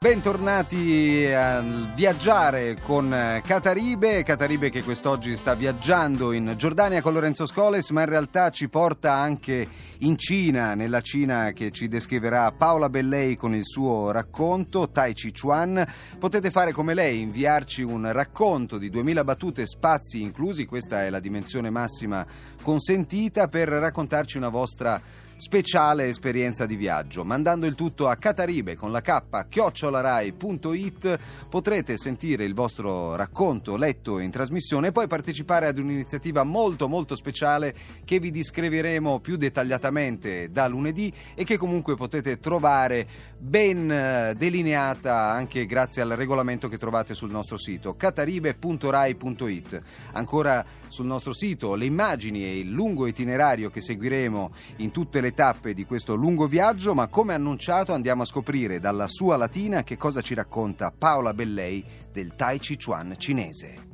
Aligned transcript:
Bentornati 0.00 1.26
a 1.26 1.60
viaggiare 1.60 2.76
con 2.84 3.10
Cataribe, 3.44 4.22
Cataribe 4.22 4.70
che 4.70 4.84
quest'oggi 4.84 5.34
sta 5.34 5.56
viaggiando 5.56 6.30
in 6.30 6.54
Giordania 6.56 7.02
con 7.02 7.14
Lorenzo 7.14 7.46
Scoles, 7.46 7.90
ma 7.90 8.02
in 8.02 8.08
realtà 8.08 8.50
ci 8.50 8.68
porta 8.68 9.14
anche 9.14 9.66
in 9.98 10.16
Cina, 10.16 10.74
nella 10.74 11.00
Cina 11.00 11.50
che 11.50 11.72
ci 11.72 11.88
descriverà 11.88 12.52
Paola 12.52 12.88
Bellei 12.88 13.34
con 13.34 13.56
il 13.56 13.64
suo 13.64 14.12
racconto 14.12 14.88
Tai 14.88 15.12
Chi 15.14 15.32
Chuan. 15.32 15.84
Potete 16.16 16.52
fare 16.52 16.70
come 16.70 16.94
lei, 16.94 17.20
inviarci 17.20 17.82
un 17.82 18.12
racconto 18.12 18.78
di 18.78 18.90
2000 18.90 19.24
battute, 19.24 19.66
spazi 19.66 20.22
inclusi, 20.22 20.64
questa 20.64 21.06
è 21.06 21.10
la 21.10 21.18
dimensione 21.18 21.70
massima 21.70 22.24
consentita 22.62 23.48
per 23.48 23.66
raccontarci 23.66 24.36
una 24.36 24.48
vostra 24.48 25.26
speciale 25.38 26.06
esperienza 26.06 26.66
di 26.66 26.74
viaggio. 26.74 27.24
Mandando 27.24 27.66
il 27.66 27.76
tutto 27.76 28.08
a 28.08 28.16
Cataribe 28.16 28.74
con 28.74 28.90
la 28.90 29.00
K 29.00 29.46
chiocciolarai.it 29.48 31.18
potrete 31.48 31.96
sentire 31.96 32.44
il 32.44 32.54
vostro 32.54 33.14
racconto 33.14 33.76
letto 33.76 34.18
in 34.18 34.32
trasmissione 34.32 34.88
e 34.88 34.92
poi 34.92 35.06
partecipare 35.06 35.68
ad 35.68 35.78
un'iniziativa 35.78 36.42
molto 36.42 36.88
molto 36.88 37.14
speciale 37.14 37.72
che 38.04 38.18
vi 38.18 38.32
descriveremo 38.32 39.20
più 39.20 39.36
dettagliatamente 39.36 40.50
da 40.50 40.66
lunedì 40.66 41.12
e 41.34 41.44
che 41.44 41.56
comunque 41.56 41.94
potete 41.94 42.38
trovare 42.38 43.06
ben 43.38 43.88
eh, 43.90 44.34
delineata 44.36 45.30
anche 45.30 45.66
grazie 45.66 46.02
al 46.02 46.10
regolamento 46.10 46.66
che 46.66 46.78
trovate 46.78 47.14
sul 47.14 47.30
nostro 47.30 47.56
sito 47.56 47.94
cataribe.rai.it. 47.94 49.82
Ancora 50.14 50.64
sul 50.88 51.06
nostro 51.06 51.32
sito 51.32 51.76
le 51.76 51.84
immagini 51.84 52.42
e 52.42 52.58
il 52.58 52.70
lungo 52.70 53.06
itinerario 53.06 53.70
che 53.70 53.80
seguiremo 53.80 54.52
in 54.78 54.90
tutte 54.90 55.20
le 55.20 55.27
le 55.28 55.34
tappe 55.34 55.74
di 55.74 55.84
questo 55.84 56.14
lungo 56.14 56.46
viaggio, 56.46 56.94
ma 56.94 57.08
come 57.08 57.34
annunciato 57.34 57.92
andiamo 57.92 58.22
a 58.22 58.26
scoprire 58.26 58.80
dalla 58.80 59.06
sua 59.06 59.36
latina 59.36 59.82
che 59.82 59.98
cosa 59.98 60.22
ci 60.22 60.32
racconta 60.32 60.90
Paola 60.96 61.34
Bellei 61.34 61.84
del 62.10 62.34
Tai 62.34 62.58
Chi 62.58 62.78
Chuan 62.78 63.14
cinese. 63.18 63.86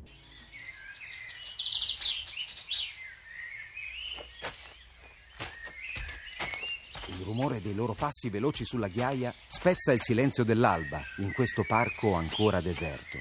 Il 7.09 7.25
rumore 7.25 7.61
dei 7.61 7.75
loro 7.75 7.95
passi 7.95 8.29
veloci 8.29 8.65
sulla 8.65 8.89
ghiaia 8.89 9.35
spezza 9.49 9.93
il 9.93 10.01
silenzio 10.01 10.45
dell'alba 10.45 11.03
in 11.19 11.33
questo 11.33 11.65
parco 11.67 12.15
ancora 12.15 12.61
deserto. 12.61 13.19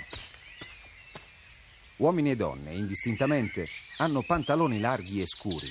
Uomini 1.97 2.31
e 2.31 2.35
donne, 2.35 2.73
indistintamente, 2.73 3.67
hanno 3.97 4.23
pantaloni 4.23 4.79
larghi 4.79 5.21
e 5.21 5.25
scuri, 5.25 5.69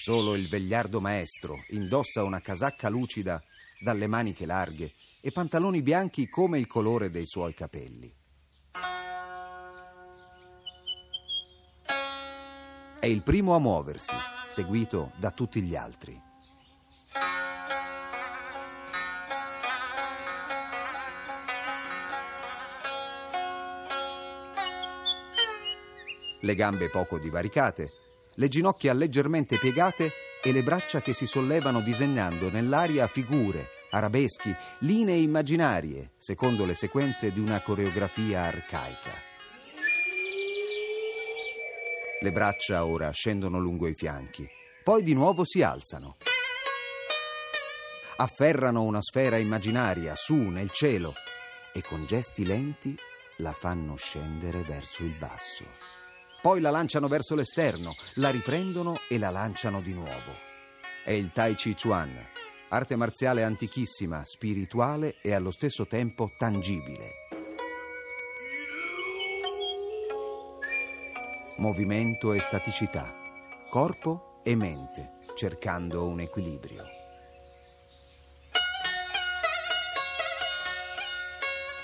Solo 0.00 0.36
il 0.36 0.48
vegliardo 0.48 1.00
maestro 1.00 1.64
indossa 1.70 2.22
una 2.22 2.40
casacca 2.40 2.88
lucida 2.88 3.42
dalle 3.80 4.06
maniche 4.06 4.46
larghe 4.46 4.92
e 5.20 5.32
pantaloni 5.32 5.82
bianchi 5.82 6.28
come 6.28 6.60
il 6.60 6.68
colore 6.68 7.10
dei 7.10 7.26
suoi 7.26 7.52
capelli. 7.52 8.14
È 13.00 13.06
il 13.06 13.22
primo 13.24 13.56
a 13.56 13.58
muoversi, 13.58 14.14
seguito 14.48 15.10
da 15.16 15.32
tutti 15.32 15.60
gli 15.62 15.74
altri. 15.74 16.16
Le 26.40 26.54
gambe 26.54 26.88
poco 26.88 27.18
divaricate, 27.18 27.97
le 28.38 28.48
ginocchia 28.48 28.92
leggermente 28.92 29.58
piegate 29.58 30.12
e 30.42 30.52
le 30.52 30.62
braccia 30.62 31.00
che 31.00 31.12
si 31.12 31.26
sollevano 31.26 31.80
disegnando 31.80 32.50
nell'aria 32.50 33.06
figure, 33.08 33.66
arabeschi, 33.90 34.54
linee 34.80 35.16
immaginarie, 35.16 36.12
secondo 36.16 36.64
le 36.64 36.74
sequenze 36.74 37.32
di 37.32 37.40
una 37.40 37.60
coreografia 37.60 38.42
arcaica. 38.42 39.26
Le 42.20 42.32
braccia 42.32 42.84
ora 42.84 43.10
scendono 43.10 43.58
lungo 43.58 43.86
i 43.88 43.94
fianchi, 43.94 44.48
poi 44.84 45.02
di 45.02 45.14
nuovo 45.14 45.44
si 45.44 45.62
alzano. 45.62 46.16
Afferrano 48.16 48.82
una 48.82 49.00
sfera 49.00 49.36
immaginaria 49.36 50.14
su 50.16 50.34
nel 50.34 50.70
cielo 50.70 51.14
e 51.72 51.82
con 51.82 52.06
gesti 52.06 52.44
lenti 52.44 52.96
la 53.38 53.52
fanno 53.52 53.94
scendere 53.96 54.62
verso 54.62 55.04
il 55.04 55.16
basso. 55.16 55.97
Poi 56.40 56.60
la 56.60 56.70
lanciano 56.70 57.08
verso 57.08 57.34
l'esterno, 57.34 57.94
la 58.14 58.30
riprendono 58.30 58.94
e 59.08 59.18
la 59.18 59.30
lanciano 59.30 59.80
di 59.80 59.92
nuovo. 59.92 60.46
È 61.04 61.10
il 61.10 61.32
Tai 61.32 61.54
Chi 61.56 61.74
Chuan, 61.74 62.16
arte 62.68 62.94
marziale 62.94 63.42
antichissima, 63.42 64.22
spirituale 64.24 65.16
e 65.20 65.32
allo 65.32 65.50
stesso 65.50 65.86
tempo 65.86 66.30
tangibile. 66.38 67.12
Movimento 71.56 72.32
e 72.32 72.38
staticità, 72.38 73.12
corpo 73.68 74.38
e 74.44 74.54
mente, 74.54 75.14
cercando 75.34 76.06
un 76.06 76.20
equilibrio. 76.20 76.97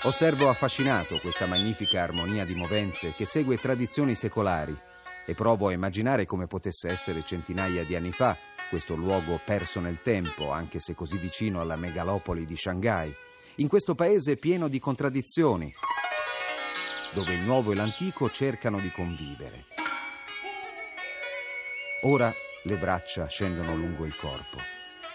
Osservo 0.05 0.49
affascinato 0.49 1.17
questa 1.17 1.47
magnifica 1.47 2.03
armonia 2.03 2.45
di 2.45 2.53
movenze 2.53 3.15
che 3.15 3.25
segue 3.25 3.57
tradizioni 3.57 4.13
secolari 4.13 4.77
e 5.25 5.33
provo 5.33 5.67
a 5.67 5.71
immaginare 5.71 6.27
come 6.27 6.45
potesse 6.45 6.87
essere 6.89 7.25
centinaia 7.25 7.83
di 7.83 7.95
anni 7.95 8.11
fa 8.11 8.37
questo 8.69 8.93
luogo 8.95 9.41
perso 9.43 9.79
nel 9.79 10.03
tempo, 10.03 10.51
anche 10.51 10.79
se 10.79 10.93
così 10.93 11.17
vicino 11.17 11.59
alla 11.59 11.75
megalopoli 11.75 12.45
di 12.45 12.55
Shanghai, 12.55 13.11
in 13.55 13.67
questo 13.67 13.95
paese 13.95 14.37
pieno 14.37 14.67
di 14.67 14.79
contraddizioni, 14.79 15.73
dove 17.15 17.33
il 17.33 17.41
nuovo 17.41 17.71
e 17.71 17.75
l'antico 17.75 18.29
cercano 18.29 18.79
di 18.79 18.91
convivere. 18.91 19.65
Ora 22.03 22.31
le 22.61 22.77
braccia 22.77 23.25
scendono 23.25 23.75
lungo 23.75 24.05
il 24.05 24.15
corpo 24.15 24.57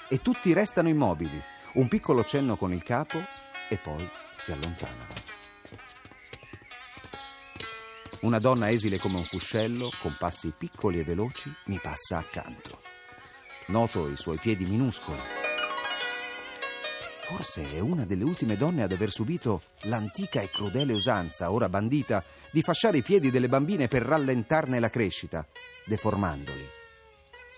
e 0.09 0.21
tutti 0.21 0.53
restano 0.53 0.89
immobili, 0.89 1.41
un 1.75 1.87
piccolo 1.87 2.25
cenno 2.25 2.57
con 2.57 2.73
il 2.73 2.83
capo 2.83 3.19
e 3.69 3.77
poi 3.77 4.19
si 4.41 4.53
allontanano. 4.53 5.15
Una 8.23 8.39
donna 8.39 8.71
esile 8.71 8.99
come 8.99 9.19
un 9.19 9.25
fuscello, 9.25 9.91
con 10.01 10.17
passi 10.19 10.53
piccoli 10.57 10.99
e 10.99 11.05
veloci, 11.05 11.53
mi 11.67 11.79
passa 11.79 12.19
accanto. 12.19 12.81
Noto 13.67 14.09
i 14.09 14.17
suoi 14.17 14.39
piedi 14.39 14.65
minuscoli. 14.65 15.21
Forse 17.23 17.71
è 17.71 17.79
una 17.79 18.05
delle 18.05 18.25
ultime 18.25 18.57
donne 18.57 18.83
ad 18.83 18.93
aver 18.93 19.11
subito 19.11 19.63
l'antica 19.83 20.41
e 20.41 20.51
crudele 20.51 20.95
usanza, 20.95 21.53
ora 21.53 21.69
bandita, 21.69 22.25
di 22.51 22.63
fasciare 22.63 22.99
i 22.99 23.03
piedi 23.03 23.31
delle 23.31 23.49
bambine 23.49 23.89
per 23.89 24.03
rallentarne 24.03 24.81
la 24.81 24.91
crescita, 24.91 25.47
deformandoli. 25.87 26.67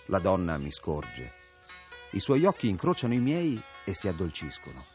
La 0.06 0.18
donna 0.18 0.58
mi 0.58 0.70
scorge. 0.70 1.32
I 2.10 2.20
suoi 2.20 2.44
occhi 2.44 2.68
incrociano 2.68 3.14
i 3.14 3.20
miei 3.20 3.60
e 3.84 3.94
si 3.94 4.08
addolciscono. 4.08 4.91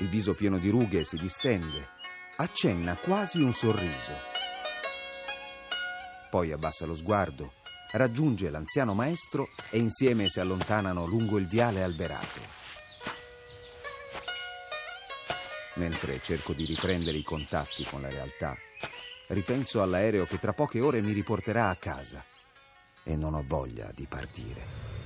Il 0.00 0.08
viso 0.08 0.32
pieno 0.34 0.58
di 0.58 0.70
rughe 0.70 1.02
si 1.02 1.16
distende, 1.16 1.88
accenna 2.36 2.94
quasi 2.94 3.42
un 3.42 3.52
sorriso. 3.52 4.12
Poi 6.30 6.52
abbassa 6.52 6.86
lo 6.86 6.94
sguardo, 6.94 7.54
raggiunge 7.92 8.48
l'anziano 8.48 8.94
maestro 8.94 9.46
e 9.70 9.78
insieme 9.78 10.28
si 10.28 10.38
allontanano 10.38 11.04
lungo 11.04 11.36
il 11.36 11.48
viale 11.48 11.82
alberato. 11.82 12.40
Mentre 15.74 16.20
cerco 16.22 16.52
di 16.52 16.64
riprendere 16.64 17.18
i 17.18 17.24
contatti 17.24 17.82
con 17.82 18.00
la 18.00 18.08
realtà, 18.08 18.56
ripenso 19.28 19.82
all'aereo 19.82 20.26
che 20.26 20.38
tra 20.38 20.52
poche 20.52 20.78
ore 20.80 21.02
mi 21.02 21.10
riporterà 21.10 21.70
a 21.70 21.76
casa 21.76 22.24
e 23.02 23.16
non 23.16 23.34
ho 23.34 23.42
voglia 23.44 23.90
di 23.92 24.06
partire. 24.06 24.97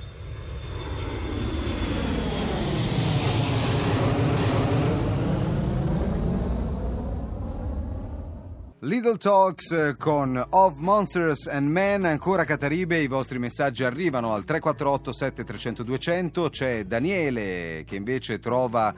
Little 8.84 9.16
Talks 9.16 9.70
eh, 9.70 9.94
con 9.96 10.44
Of 10.50 10.78
Monsters 10.78 11.46
and 11.46 11.68
Men, 11.68 12.04
ancora 12.04 12.42
Cataribe, 12.42 12.98
i 12.98 13.06
vostri 13.06 13.38
messaggi 13.38 13.84
arrivano 13.84 14.34
al 14.34 14.42
348 14.42 15.12
7300 15.12 15.82
200, 15.84 16.48
c'è 16.48 16.84
Daniele 16.84 17.84
che 17.86 17.94
invece 17.94 18.40
trova 18.40 18.92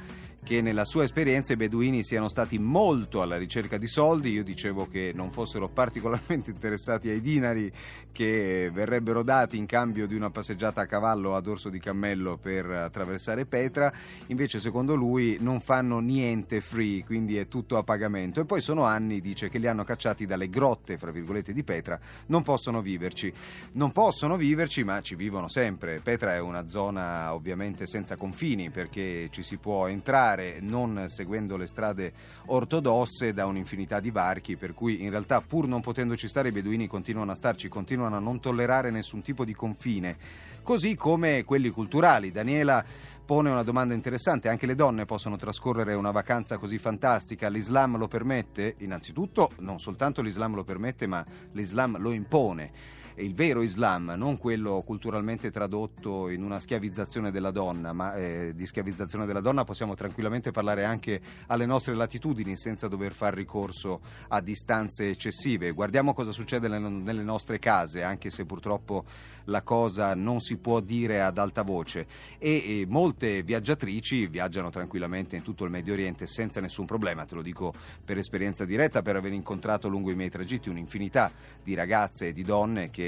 che 0.44 0.60
nella 0.60 0.84
sua 0.84 1.04
esperienza 1.04 1.54
i 1.54 1.56
beduini 1.56 2.04
siano 2.04 2.28
stati 2.28 2.58
molto 2.58 3.22
alla 3.22 3.38
ricerca 3.38 3.78
di 3.78 3.88
soldi. 3.88 4.30
Io 4.30 4.44
dicevo 4.44 4.86
che 4.86 5.10
non 5.14 5.30
fossero 5.30 5.68
particolarmente 5.68 6.50
interessati 6.52 7.08
ai 7.08 7.22
dinari 7.22 7.72
che 8.12 8.70
verrebbero 8.70 9.22
dati 9.22 9.56
in 9.56 9.64
cambio 9.64 10.06
di 10.06 10.14
una 10.14 10.30
passeggiata 10.30 10.82
a 10.82 10.86
cavallo 10.86 11.34
a 11.34 11.40
dorso 11.40 11.70
di 11.70 11.80
cammello 11.80 12.36
per 12.36 12.70
attraversare 12.70 13.46
Petra. 13.46 13.90
Invece, 14.26 14.60
secondo 14.60 14.94
lui, 14.94 15.38
non 15.40 15.60
fanno 15.60 15.98
niente 16.00 16.60
free, 16.60 17.04
quindi 17.04 17.38
è 17.38 17.48
tutto 17.48 17.78
a 17.78 17.82
pagamento. 17.82 18.40
E 18.40 18.44
poi 18.44 18.60
sono 18.60 18.84
anni, 18.84 19.22
dice, 19.22 19.48
che 19.48 19.56
li 19.56 19.66
hanno 19.66 19.82
cacciati 19.82 20.26
dalle 20.26 20.50
grotte, 20.50 20.98
fra 20.98 21.10
virgolette, 21.10 21.54
di 21.54 21.64
Petra. 21.64 21.98
Non 22.26 22.42
possono 22.42 22.82
viverci. 22.82 23.32
Non 23.72 23.92
possono 23.92 24.36
viverci, 24.36 24.84
ma 24.84 25.00
ci 25.00 25.14
vivono 25.14 25.48
sempre. 25.48 26.00
Petra 26.02 26.34
è 26.34 26.38
una 26.38 26.68
zona 26.68 27.32
ovviamente 27.32 27.86
senza 27.86 28.16
confini 28.16 28.68
perché 28.68 29.28
ci 29.30 29.42
si 29.42 29.56
può 29.56 29.86
entrare 29.86 30.33
arrivare 30.34 30.60
non 30.60 31.04
seguendo 31.08 31.56
le 31.56 31.66
strade 31.66 32.12
ortodosse 32.46 33.32
da 33.32 33.46
un'infinità 33.46 34.00
di 34.00 34.10
varchi, 34.10 34.56
per 34.56 34.74
cui 34.74 35.02
in 35.02 35.10
realtà 35.10 35.40
pur 35.40 35.66
non 35.66 35.80
potendoci 35.80 36.28
stare 36.28 36.48
i 36.48 36.52
beduini 36.52 36.86
continuano 36.86 37.32
a 37.32 37.34
starci, 37.34 37.68
continuano 37.68 38.16
a 38.16 38.20
non 38.20 38.40
tollerare 38.40 38.90
nessun 38.90 39.22
tipo 39.22 39.44
di 39.44 39.54
confine, 39.54 40.16
così 40.62 40.94
come 40.94 41.44
quelli 41.44 41.70
culturali. 41.70 42.30
Daniela 42.30 42.84
pone 43.24 43.50
una 43.50 43.62
domanda 43.62 43.94
interessante, 43.94 44.48
anche 44.48 44.66
le 44.66 44.74
donne 44.74 45.06
possono 45.06 45.36
trascorrere 45.36 45.94
una 45.94 46.10
vacanza 46.10 46.58
così 46.58 46.78
fantastica, 46.78 47.48
l'Islam 47.48 47.96
lo 47.96 48.08
permette? 48.08 48.74
Innanzitutto 48.78 49.50
non 49.60 49.78
soltanto 49.78 50.20
l'Islam 50.20 50.54
lo 50.54 50.64
permette, 50.64 51.06
ma 51.06 51.24
l'Islam 51.52 51.98
lo 51.98 52.12
impone 52.12 53.02
il 53.16 53.34
vero 53.34 53.62
Islam, 53.62 54.14
non 54.16 54.38
quello 54.38 54.82
culturalmente 54.84 55.50
tradotto 55.50 56.28
in 56.28 56.42
una 56.42 56.58
schiavizzazione 56.58 57.30
della 57.30 57.52
donna, 57.52 57.92
ma 57.92 58.14
eh, 58.16 58.52
di 58.54 58.66
schiavizzazione 58.66 59.24
della 59.26 59.40
donna 59.40 59.64
possiamo 59.64 59.94
tranquillamente 59.94 60.50
parlare 60.50 60.84
anche 60.84 61.20
alle 61.46 61.66
nostre 61.66 61.94
latitudini 61.94 62.56
senza 62.56 62.88
dover 62.88 63.12
far 63.12 63.34
ricorso 63.34 64.00
a 64.28 64.40
distanze 64.40 65.10
eccessive. 65.10 65.70
Guardiamo 65.70 66.12
cosa 66.12 66.32
succede 66.32 66.66
nelle 66.66 67.22
nostre 67.22 67.58
case, 67.58 68.02
anche 68.02 68.30
se 68.30 68.44
purtroppo 68.44 69.04
la 69.44 69.62
cosa 69.62 70.14
non 70.14 70.40
si 70.40 70.56
può 70.56 70.80
dire 70.80 71.22
ad 71.22 71.38
alta 71.38 71.62
voce 71.62 72.06
e, 72.38 72.80
e 72.80 72.86
molte 72.88 73.42
viaggiatrici 73.42 74.26
viaggiano 74.26 74.70
tranquillamente 74.70 75.36
in 75.36 75.42
tutto 75.42 75.64
il 75.64 75.70
Medio 75.70 75.92
Oriente 75.92 76.26
senza 76.26 76.60
nessun 76.60 76.86
problema, 76.86 77.26
te 77.26 77.34
lo 77.34 77.42
dico 77.42 77.72
per 78.04 78.18
esperienza 78.18 78.64
diretta, 78.64 79.02
per 79.02 79.16
aver 79.16 79.32
incontrato 79.32 79.88
lungo 79.88 80.10
i 80.10 80.16
miei 80.16 80.30
tragitti 80.30 80.68
un'infinità 80.68 81.30
di 81.62 81.74
ragazze 81.74 82.28
e 82.28 82.32
di 82.32 82.42
donne 82.42 82.90
che 82.90 83.03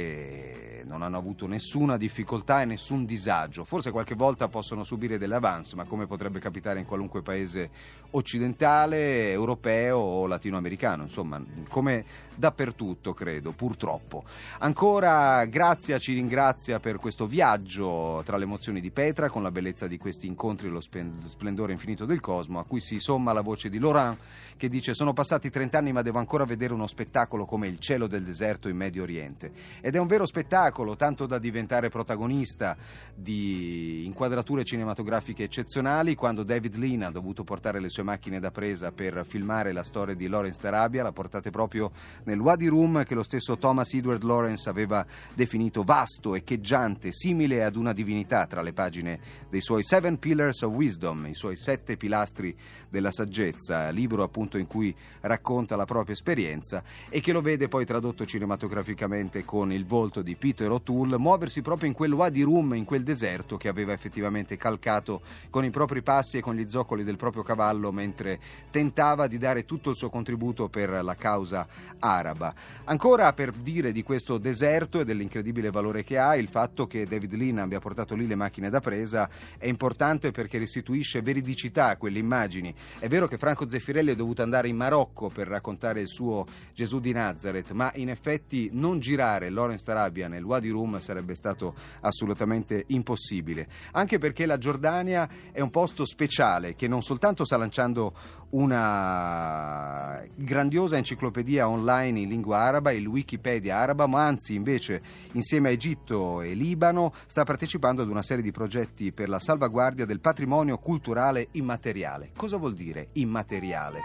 non 0.84 1.02
hanno 1.02 1.16
avuto 1.16 1.46
nessuna 1.46 1.96
difficoltà 1.96 2.60
e 2.60 2.66
nessun 2.66 3.06
disagio. 3.06 3.64
Forse 3.64 3.90
qualche 3.90 4.14
volta 4.14 4.48
possono 4.48 4.84
subire 4.84 5.16
delle 5.16 5.36
avance, 5.36 5.74
ma 5.74 5.84
come 5.84 6.06
potrebbe 6.06 6.38
capitare 6.38 6.80
in 6.80 6.86
qualunque 6.86 7.22
paese 7.22 7.70
occidentale, 8.10 9.30
europeo 9.30 9.98
o 9.98 10.26
latinoamericano, 10.26 11.04
insomma, 11.04 11.42
come 11.68 12.04
dappertutto, 12.34 13.14
credo, 13.14 13.52
purtroppo. 13.52 14.24
Ancora 14.58 15.44
grazie 15.46 15.94
a 15.94 15.98
Cirin 15.98 16.26
ringrazia 16.26 16.80
per 16.80 16.96
questo 16.96 17.26
viaggio 17.26 18.20
tra 18.24 18.36
le 18.36 18.42
emozioni 18.42 18.80
di 18.80 18.90
Petra 18.90 19.30
con 19.30 19.44
la 19.44 19.52
bellezza 19.52 19.86
di 19.86 19.96
questi 19.96 20.26
incontri 20.26 20.66
e 20.66 20.70
lo 20.70 20.80
splendore 20.80 21.70
infinito 21.70 22.04
del 22.04 22.18
cosmo, 22.18 22.58
a 22.58 22.64
cui 22.64 22.80
si 22.80 22.98
somma 22.98 23.32
la 23.32 23.42
voce 23.42 23.70
di 23.70 23.78
Laurent 23.78 24.18
che 24.56 24.68
dice 24.68 24.92
sono 24.92 25.12
passati 25.12 25.50
30 25.50 25.78
anni 25.78 25.92
ma 25.92 26.02
devo 26.02 26.18
ancora 26.18 26.44
vedere 26.44 26.72
uno 26.72 26.86
spettacolo 26.88 27.44
come 27.44 27.68
il 27.68 27.78
cielo 27.78 28.08
del 28.08 28.24
deserto 28.24 28.68
in 28.68 28.76
Medio 28.76 29.04
Oriente. 29.04 29.52
Ed 29.86 29.94
è 29.94 30.00
un 30.00 30.08
vero 30.08 30.26
spettacolo, 30.26 30.96
tanto 30.96 31.26
da 31.26 31.38
diventare 31.38 31.90
protagonista 31.90 32.76
di 33.14 34.04
inquadrature 34.04 34.64
cinematografiche 34.64 35.44
eccezionali 35.44 36.16
quando 36.16 36.42
David 36.42 36.74
Lean 36.74 37.02
ha 37.02 37.12
dovuto 37.12 37.44
portare 37.44 37.78
le 37.78 37.88
sue 37.88 38.02
macchine 38.02 38.40
da 38.40 38.50
presa 38.50 38.90
per 38.90 39.24
filmare 39.24 39.70
la 39.70 39.84
storia 39.84 40.16
di 40.16 40.26
Lawrence 40.26 40.60
Tarabia, 40.60 41.04
la 41.04 41.12
portate 41.12 41.50
proprio 41.50 41.92
nel 42.24 42.40
Wadi 42.40 42.66
Room 42.66 43.04
che 43.04 43.14
lo 43.14 43.22
stesso 43.22 43.58
Thomas 43.58 43.94
Edward 43.94 44.24
Lawrence 44.24 44.68
aveva 44.68 45.06
definito 45.34 45.84
vasto 45.84 46.34
echeggiante, 46.34 47.12
simile 47.12 47.62
ad 47.62 47.76
una 47.76 47.92
divinità 47.92 48.44
tra 48.46 48.62
le 48.62 48.72
pagine 48.72 49.20
dei 49.48 49.60
suoi 49.60 49.84
Seven 49.84 50.18
Pillars 50.18 50.62
of 50.62 50.74
Wisdom, 50.74 51.26
i 51.26 51.34
suoi 51.34 51.56
sette 51.56 51.96
pilastri 51.96 52.52
della 52.88 53.12
saggezza, 53.12 53.90
libro 53.90 54.24
appunto 54.24 54.58
in 54.58 54.66
cui 54.66 54.92
racconta 55.20 55.76
la 55.76 55.84
propria 55.84 56.14
esperienza 56.14 56.82
e 57.08 57.20
che 57.20 57.30
lo 57.30 57.40
vede 57.40 57.68
poi 57.68 57.84
tradotto 57.86 58.26
cinematograficamente 58.26 59.44
con 59.44 59.74
il 59.76 59.86
volto 59.86 60.22
di 60.22 60.34
Peter 60.34 60.70
O'Toole, 60.70 61.18
muoversi 61.18 61.62
proprio 61.62 61.88
in 61.88 61.94
quel 61.94 62.12
Wadi 62.12 62.42
Rum, 62.42 62.74
in 62.74 62.84
quel 62.84 63.02
deserto 63.02 63.56
che 63.56 63.68
aveva 63.68 63.92
effettivamente 63.92 64.56
calcato 64.56 65.20
con 65.50 65.64
i 65.64 65.70
propri 65.70 66.02
passi 66.02 66.38
e 66.38 66.40
con 66.40 66.56
gli 66.56 66.68
zoccoli 66.68 67.04
del 67.04 67.16
proprio 67.16 67.42
cavallo 67.42 67.92
mentre 67.92 68.40
tentava 68.70 69.26
di 69.26 69.38
dare 69.38 69.64
tutto 69.64 69.90
il 69.90 69.96
suo 69.96 70.10
contributo 70.10 70.68
per 70.68 70.90
la 71.04 71.14
causa 71.14 71.66
araba. 71.98 72.54
Ancora 72.84 73.32
per 73.32 73.52
dire 73.52 73.92
di 73.92 74.02
questo 74.02 74.38
deserto 74.38 75.00
e 75.00 75.04
dell'incredibile 75.04 75.70
valore 75.70 76.02
che 76.02 76.18
ha, 76.18 76.36
il 76.36 76.48
fatto 76.48 76.86
che 76.86 77.04
David 77.06 77.34
Lean 77.34 77.58
abbia 77.58 77.78
portato 77.78 78.14
lì 78.14 78.26
le 78.26 78.34
macchine 78.34 78.70
da 78.70 78.80
presa 78.80 79.28
è 79.58 79.66
importante 79.66 80.30
perché 80.30 80.58
restituisce 80.58 81.22
veridicità 81.22 81.88
a 81.88 81.96
quelle 81.96 82.18
immagini. 82.18 82.74
È 82.98 83.08
vero 83.08 83.28
che 83.28 83.38
Franco 83.38 83.68
Zeffirelli 83.68 84.12
è 84.12 84.16
dovuto 84.16 84.42
andare 84.42 84.68
in 84.68 84.76
Marocco 84.76 85.28
per 85.28 85.46
raccontare 85.46 86.00
il 86.00 86.08
suo 86.08 86.46
Gesù 86.74 87.00
di 87.00 87.12
Nazareth, 87.12 87.72
ma 87.72 87.92
in 87.96 88.08
effetti 88.08 88.70
non 88.72 88.98
girare 88.98 89.50
Lawrence 89.66 89.84
Tarabia 89.84 90.28
nel 90.28 90.44
Wadi 90.44 90.70
Rum 90.70 91.00
sarebbe 91.00 91.34
stato 91.34 91.74
assolutamente 92.00 92.84
impossibile, 92.88 93.66
anche 93.92 94.18
perché 94.18 94.46
la 94.46 94.58
Giordania 94.58 95.28
è 95.50 95.60
un 95.60 95.70
posto 95.70 96.06
speciale 96.06 96.74
che 96.76 96.86
non 96.86 97.02
soltanto 97.02 97.44
sta 97.44 97.56
lanciando 97.56 98.14
una 98.50 100.22
grandiosa 100.34 100.96
enciclopedia 100.96 101.68
online 101.68 102.20
in 102.20 102.28
lingua 102.28 102.58
araba, 102.58 102.92
il 102.92 103.06
Wikipedia 103.06 103.76
araba, 103.76 104.06
ma 104.06 104.24
anzi 104.24 104.54
invece 104.54 105.02
insieme 105.32 105.68
a 105.68 105.72
Egitto 105.72 106.40
e 106.40 106.54
Libano 106.54 107.12
sta 107.26 107.42
partecipando 107.42 108.02
ad 108.02 108.08
una 108.08 108.22
serie 108.22 108.44
di 108.44 108.52
progetti 108.52 109.12
per 109.12 109.28
la 109.28 109.40
salvaguardia 109.40 110.06
del 110.06 110.20
patrimonio 110.20 110.78
culturale 110.78 111.48
immateriale. 111.52 112.30
Cosa 112.36 112.56
vuol 112.56 112.74
dire 112.74 113.08
immateriale? 113.14 113.98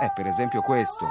È 0.00 0.12
per 0.14 0.26
esempio 0.26 0.60
questo, 0.62 1.06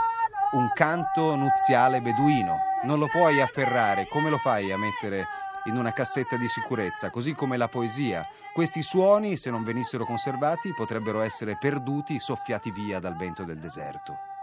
un 0.51 0.69
canto 0.73 1.35
nuziale 1.35 2.01
beduino. 2.01 2.66
Non 2.83 2.99
lo 2.99 3.07
puoi 3.07 3.41
afferrare, 3.41 4.07
come 4.07 4.29
lo 4.29 4.37
fai 4.37 4.71
a 4.71 4.77
mettere 4.77 5.25
in 5.65 5.75
una 5.77 5.91
cassetta 5.91 6.37
di 6.37 6.47
sicurezza, 6.47 7.09
così 7.09 7.33
come 7.33 7.57
la 7.57 7.67
poesia. 7.67 8.25
Questi 8.53 8.81
suoni, 8.81 9.35
se 9.35 9.49
non 9.49 9.63
venissero 9.63 10.05
conservati, 10.05 10.73
potrebbero 10.73 11.21
essere 11.21 11.57
perduti, 11.59 12.19
soffiati 12.19 12.71
via 12.71 12.99
dal 12.99 13.15
vento 13.15 13.43
del 13.43 13.57
deserto. 13.57 14.36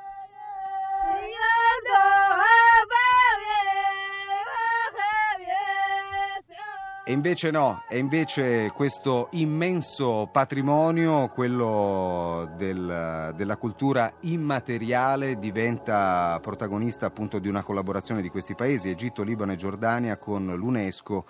E 7.07 7.13
invece 7.13 7.51
no, 7.51 7.83
e 7.87 7.99
invece 7.99 8.71
questo 8.73 9.29
immenso 9.33 10.27
patrimonio, 10.33 11.29
quello 11.29 12.51
del, 12.57 13.35
della 13.37 13.57
cultura 13.59 14.11
immateriale, 14.21 15.39
diventa 15.39 16.39
protagonista 16.41 17.05
appunto 17.05 17.39
di 17.39 17.49
una 17.49 17.63
collaborazione 17.63 18.23
di 18.23 18.31
questi 18.31 18.55
paesi, 18.55 18.89
Egitto, 18.89 19.23
Libano 19.23 19.53
e 19.53 19.57
Giordania, 19.57 20.17
con 20.17 20.47
l'UNESCO 20.47 21.27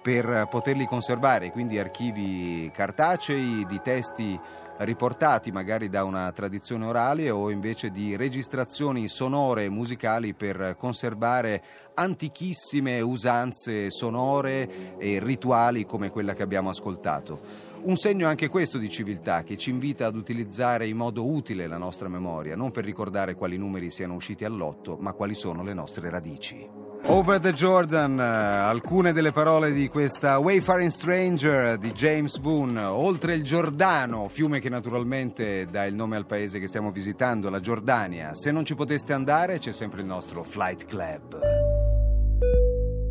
per 0.00 0.46
poterli 0.50 0.86
conservare, 0.86 1.50
quindi 1.50 1.78
archivi 1.78 2.70
cartacei 2.72 3.66
di 3.66 3.80
testi 3.82 4.40
riportati 4.78 5.50
magari 5.50 5.88
da 5.88 6.04
una 6.04 6.30
tradizione 6.32 6.86
orale 6.86 7.30
o 7.30 7.50
invece 7.50 7.90
di 7.90 8.16
registrazioni 8.16 9.08
sonore 9.08 9.64
e 9.64 9.68
musicali 9.68 10.34
per 10.34 10.76
conservare 10.78 11.62
antichissime 11.94 13.00
usanze 13.00 13.90
sonore 13.90 14.96
e 14.98 15.18
rituali 15.18 15.84
come 15.84 16.10
quella 16.10 16.34
che 16.34 16.42
abbiamo 16.42 16.70
ascoltato. 16.70 17.66
Un 17.80 17.96
segno 17.96 18.26
anche 18.26 18.48
questo 18.48 18.78
di 18.78 18.88
civiltà 18.88 19.44
che 19.44 19.56
ci 19.56 19.70
invita 19.70 20.06
ad 20.06 20.16
utilizzare 20.16 20.88
in 20.88 20.96
modo 20.96 21.24
utile 21.24 21.66
la 21.66 21.78
nostra 21.78 22.08
memoria, 22.08 22.56
non 22.56 22.72
per 22.72 22.84
ricordare 22.84 23.34
quali 23.34 23.56
numeri 23.56 23.90
siano 23.90 24.14
usciti 24.14 24.44
all'otto, 24.44 24.96
ma 24.98 25.12
quali 25.12 25.34
sono 25.34 25.62
le 25.62 25.74
nostre 25.74 26.10
radici. 26.10 26.87
Over 27.06 27.40
the 27.40 27.52
Jordan, 27.52 28.20
alcune 28.20 29.12
delle 29.12 29.30
parole 29.32 29.72
di 29.72 29.88
questa 29.88 30.38
Wayfaring 30.38 30.90
Stranger 30.90 31.78
di 31.78 31.90
James 31.92 32.38
Boone, 32.38 32.82
oltre 32.82 33.34
il 33.34 33.42
Giordano, 33.42 34.28
fiume 34.28 34.60
che 34.60 34.68
naturalmente 34.68 35.66
dà 35.70 35.84
il 35.84 35.94
nome 35.94 36.16
al 36.16 36.26
paese 36.26 36.58
che 36.58 36.66
stiamo 36.66 36.90
visitando, 36.90 37.48
la 37.48 37.60
Giordania. 37.60 38.34
Se 38.34 38.50
non 38.50 38.64
ci 38.64 38.74
poteste 38.74 39.14
andare 39.14 39.58
c'è 39.58 39.72
sempre 39.72 40.00
il 40.00 40.06
nostro 40.06 40.42
Flight 40.42 40.84
Club. 40.84 41.40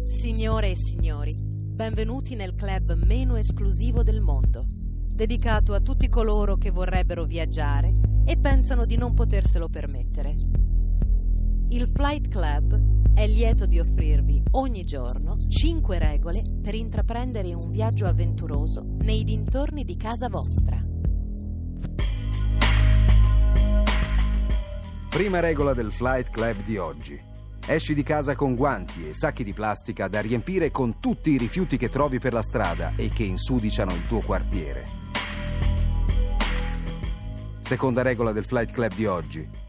Signore 0.03 0.69
e 0.71 0.75
signori, 0.75 1.35
benvenuti 1.39 2.35
nel 2.35 2.53
club 2.53 2.93
meno 3.05 3.35
esclusivo 3.35 4.03
del 4.03 4.21
mondo, 4.21 4.65
dedicato 5.15 5.73
a 5.73 5.79
tutti 5.79 6.07
coloro 6.07 6.55
che 6.55 6.69
vorrebbero 6.71 7.23
viaggiare 7.23 7.89
e 8.25 8.37
pensano 8.37 8.85
di 8.85 8.97
non 8.97 9.13
poterselo 9.13 9.69
permettere 9.69 10.35
il 11.69 11.89
Flight 11.93 12.29
Club 12.29 13.13
è 13.13 13.27
lieto 13.27 13.65
di 13.65 13.79
offrirvi 13.79 14.41
ogni 14.51 14.85
giorno 14.85 15.35
5 15.37 15.97
regole 15.99 16.41
per 16.61 16.75
intraprendere 16.75 17.53
un 17.53 17.71
viaggio 17.71 18.05
avventuroso 18.05 18.83
nei 18.99 19.23
dintorni 19.25 19.83
di 19.83 19.97
casa 19.97 20.29
vostra. 20.29 20.81
Prima 25.09 25.39
regola 25.39 25.73
del 25.73 25.91
Flight 25.91 26.29
Club 26.29 26.63
di 26.63 26.77
oggi. 26.77 27.19
Esci 27.65 27.93
di 27.93 28.03
casa 28.03 28.33
con 28.35 28.55
guanti 28.55 29.09
e 29.09 29.13
sacchi 29.13 29.43
di 29.43 29.51
plastica 29.51 30.07
da 30.07 30.21
riempire 30.21 30.71
con 30.71 31.01
tutti 31.01 31.31
i 31.31 31.37
rifiuti 31.37 31.75
che 31.75 31.89
trovi 31.89 32.17
per 32.17 32.31
la 32.31 32.43
strada 32.43 32.93
e 32.95 33.09
che 33.09 33.23
insudiciano 33.23 33.93
il 33.93 34.05
tuo 34.05 34.21
quartiere. 34.21 34.85
Seconda 37.59 38.03
regola 38.03 38.31
del 38.31 38.45
Flight 38.45 38.71
Club 38.71 38.93
di 38.93 39.05
oggi. 39.05 39.65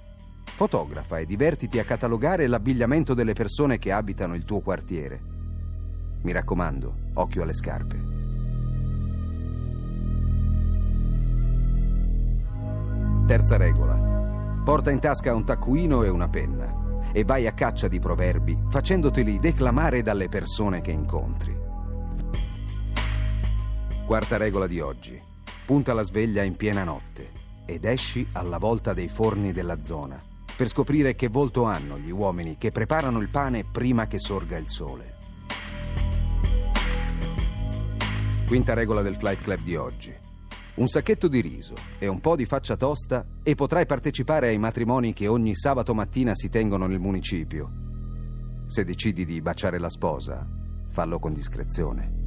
Fotografa 0.58 1.20
e 1.20 1.24
divertiti 1.24 1.78
a 1.78 1.84
catalogare 1.84 2.48
l'abbigliamento 2.48 3.14
delle 3.14 3.32
persone 3.32 3.78
che 3.78 3.92
abitano 3.92 4.34
il 4.34 4.42
tuo 4.42 4.58
quartiere. 4.58 5.20
Mi 6.22 6.32
raccomando, 6.32 7.12
occhio 7.14 7.44
alle 7.44 7.54
scarpe. 7.54 8.02
Terza 13.24 13.56
regola. 13.56 14.62
Porta 14.64 14.90
in 14.90 14.98
tasca 14.98 15.32
un 15.32 15.44
taccuino 15.44 16.02
e 16.02 16.08
una 16.08 16.28
penna 16.28 17.06
e 17.12 17.22
vai 17.22 17.46
a 17.46 17.52
caccia 17.52 17.86
di 17.86 18.00
proverbi 18.00 18.58
facendoteli 18.68 19.38
declamare 19.38 20.02
dalle 20.02 20.28
persone 20.28 20.80
che 20.80 20.90
incontri. 20.90 21.56
Quarta 24.04 24.36
regola 24.36 24.66
di 24.66 24.80
oggi. 24.80 25.22
Punta 25.64 25.92
la 25.92 26.02
sveglia 26.02 26.42
in 26.42 26.56
piena 26.56 26.82
notte 26.82 27.30
ed 27.64 27.84
esci 27.84 28.26
alla 28.32 28.58
volta 28.58 28.92
dei 28.92 29.08
forni 29.08 29.52
della 29.52 29.80
zona 29.82 30.28
per 30.58 30.66
scoprire 30.66 31.14
che 31.14 31.28
volto 31.28 31.62
hanno 31.62 32.00
gli 32.00 32.10
uomini 32.10 32.56
che 32.58 32.72
preparano 32.72 33.20
il 33.20 33.28
pane 33.28 33.64
prima 33.64 34.08
che 34.08 34.18
sorga 34.18 34.56
il 34.56 34.68
sole. 34.68 35.14
Quinta 38.48 38.74
regola 38.74 39.00
del 39.00 39.14
Flight 39.14 39.40
Club 39.40 39.60
di 39.62 39.76
oggi 39.76 40.12
un 40.74 40.88
sacchetto 40.88 41.28
di 41.28 41.40
riso 41.40 41.74
e 41.98 42.08
un 42.08 42.20
po' 42.20 42.34
di 42.34 42.44
faccia 42.44 42.76
tosta 42.76 43.24
e 43.44 43.54
potrai 43.54 43.86
partecipare 43.86 44.48
ai 44.48 44.58
matrimoni 44.58 45.12
che 45.12 45.28
ogni 45.28 45.54
sabato 45.54 45.94
mattina 45.94 46.34
si 46.34 46.48
tengono 46.48 46.86
nel 46.86 47.00
municipio. 47.00 47.70
Se 48.66 48.84
decidi 48.84 49.24
di 49.24 49.40
baciare 49.40 49.78
la 49.78 49.88
sposa, 49.88 50.44
fallo 50.88 51.20
con 51.20 51.32
discrezione. 51.32 52.17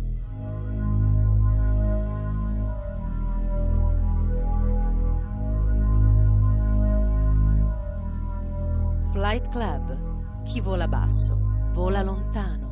Flight 9.11 9.49
Club. 9.49 10.43
Chi 10.45 10.61
vola 10.61 10.87
basso, 10.87 11.37
vola 11.73 12.01
lontano. 12.01 12.69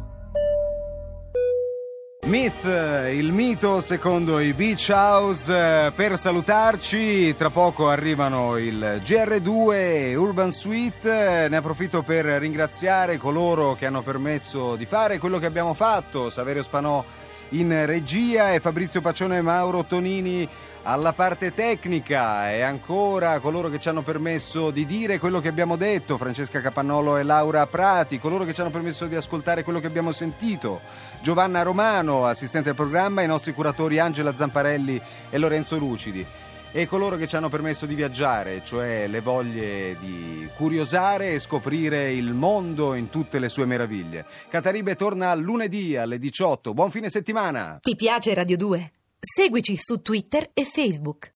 Myth, 2.27 2.63
il 2.63 3.31
mito 3.33 3.81
secondo 3.81 4.39
i 4.39 4.53
Beach 4.53 4.89
House. 4.89 5.53
Eh, 5.53 5.91
per 5.91 6.17
salutarci, 6.17 7.35
tra 7.35 7.49
poco 7.49 7.89
arrivano 7.89 8.57
il 8.57 9.01
GR2 9.03 10.15
Urban 10.15 10.51
Suite. 10.51 11.47
Ne 11.49 11.57
approfitto 11.57 12.03
per 12.03 12.25
ringraziare 12.25 13.17
coloro 13.17 13.75
che 13.75 13.85
hanno 13.85 14.01
permesso 14.01 14.77
di 14.77 14.85
fare 14.85 15.17
quello 15.17 15.39
che 15.39 15.45
abbiamo 15.45 15.73
fatto. 15.73 16.29
Saverio 16.29 16.63
Spanò 16.63 17.03
in 17.49 17.85
regia 17.85 18.53
e 18.53 18.59
Fabrizio 18.59 19.01
Paccione 19.01 19.37
e 19.37 19.41
Mauro 19.41 19.85
Tonini. 19.85 20.47
Alla 20.83 21.13
parte 21.13 21.53
tecnica 21.53 22.51
e 22.51 22.61
ancora 22.61 23.39
coloro 23.39 23.69
che 23.69 23.79
ci 23.79 23.89
hanno 23.89 24.01
permesso 24.01 24.71
di 24.71 24.85
dire 24.85 25.19
quello 25.19 25.39
che 25.39 25.49
abbiamo 25.49 25.75
detto, 25.75 26.17
Francesca 26.17 26.61
Capannolo 26.61 27.17
e 27.17 27.23
Laura 27.23 27.67
Prati, 27.67 28.17
coloro 28.17 28.45
che 28.45 28.53
ci 28.53 28.61
hanno 28.61 28.69
permesso 28.69 29.05
di 29.05 29.15
ascoltare 29.15 29.63
quello 29.63 29.79
che 29.79 29.87
abbiamo 29.87 30.11
sentito, 30.11 30.79
Giovanna 31.21 31.63
Romano, 31.63 32.25
assistente 32.25 32.69
al 32.69 32.75
programma, 32.75 33.21
i 33.21 33.27
nostri 33.27 33.53
curatori 33.53 33.99
Angela 33.99 34.35
Zamparelli 34.35 34.99
e 35.29 35.37
Lorenzo 35.37 35.77
Lucidi 35.77 36.25
e 36.71 36.85
coloro 36.85 37.15
che 37.15 37.27
ci 37.27 37.35
hanno 37.35 37.49
permesso 37.49 37.85
di 37.85 37.95
viaggiare, 37.95 38.61
cioè 38.63 39.07
le 39.07 39.21
voglie 39.21 39.97
di 39.99 40.47
curiosare 40.55 41.33
e 41.33 41.39
scoprire 41.39 42.13
il 42.13 42.33
mondo 42.33 42.93
in 42.93 43.09
tutte 43.09 43.39
le 43.39 43.49
sue 43.49 43.65
meraviglie. 43.65 44.25
Cataribe 44.49 44.95
torna 44.95 45.33
lunedì 45.33 45.95
alle 45.95 46.19
18. 46.19 46.73
Buon 46.73 46.91
fine 46.91 47.09
settimana! 47.09 47.79
Ti 47.81 47.95
piace 47.95 48.33
Radio 48.33 48.57
2? 48.57 48.91
Seguici 49.19 49.75
su 49.77 50.01
Twitter 50.01 50.49
e 50.53 50.63
Facebook. 50.63 51.27